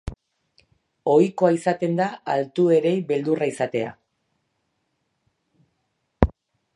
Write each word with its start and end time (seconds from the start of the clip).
Ohikoa 1.15 1.49
izaten 1.57 1.93
da 1.99 2.07
altuerei 2.37 2.95
beldurra 3.11 3.49
izatea. 3.53 3.95